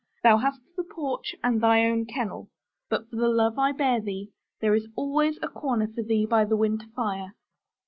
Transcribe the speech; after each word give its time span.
Thou 0.23 0.37
hast 0.39 0.61
the 0.75 0.83
porch 0.83 1.35
and 1.43 1.61
thy 1.61 1.85
own 1.85 2.07
kennel. 2.07 2.49
But 2.89 3.07
for 3.11 3.17
the 3.17 3.27
love 3.27 3.59
I 3.59 3.71
bear 3.71 4.01
thee, 4.01 4.31
there 4.59 4.73
is 4.73 4.87
always 4.95 5.37
a 5.43 5.47
corner 5.47 5.87
for 5.93 6.01
thee 6.01 6.25
by 6.25 6.43
the 6.43 6.57
winter 6.57 6.87
fire. 6.95 7.35